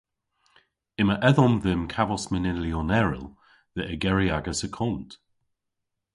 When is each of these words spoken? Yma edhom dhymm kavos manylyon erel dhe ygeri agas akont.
Yma 1.01 1.15
edhom 1.29 1.53
dhymm 1.63 1.83
kavos 1.93 2.25
manylyon 2.31 2.89
erel 3.01 3.25
dhe 3.75 3.83
ygeri 3.93 4.27
agas 4.37 4.59
akont. 4.67 5.09